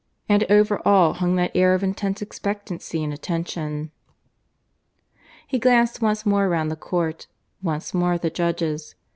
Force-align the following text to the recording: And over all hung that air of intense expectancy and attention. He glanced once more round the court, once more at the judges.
And 0.27 0.49
over 0.51 0.81
all 0.83 1.13
hung 1.13 1.35
that 1.35 1.51
air 1.53 1.75
of 1.75 1.83
intense 1.83 2.23
expectancy 2.23 3.03
and 3.03 3.13
attention. 3.13 3.91
He 5.45 5.59
glanced 5.59 6.01
once 6.01 6.25
more 6.25 6.49
round 6.49 6.71
the 6.71 6.75
court, 6.75 7.27
once 7.61 7.93
more 7.93 8.13
at 8.13 8.23
the 8.23 8.31
judges. 8.31 8.95